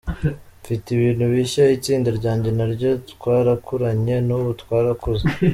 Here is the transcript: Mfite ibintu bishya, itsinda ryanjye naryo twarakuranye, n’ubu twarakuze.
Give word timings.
Mfite 0.61 0.85
ibintu 0.91 1.23
bishya, 1.33 1.63
itsinda 1.77 2.09
ryanjye 2.19 2.49
naryo 2.57 2.91
twarakuranye, 3.11 4.15
n’ubu 4.27 4.49
twarakuze. 4.61 5.23